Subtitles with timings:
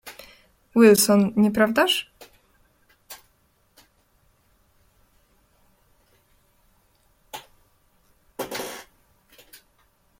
[0.75, 2.11] "Wilson, nie prawdaż?"